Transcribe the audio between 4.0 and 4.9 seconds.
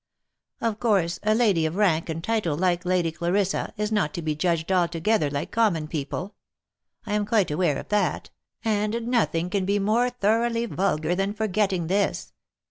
to be judged